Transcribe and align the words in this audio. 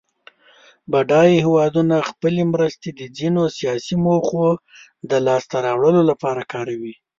بډایه 0.91 1.37
هېوادونه 1.45 1.95
خپلې 2.09 2.41
مرستې 2.53 2.89
د 2.93 3.01
ځینو 3.17 3.41
سیاسي 3.57 3.95
موخو 4.05 4.45
د 5.09 5.11
لاس 5.25 5.43
ته 5.51 5.57
راوړلو 5.67 6.01
لپاره 6.11 6.41
کاروي. 6.53 6.93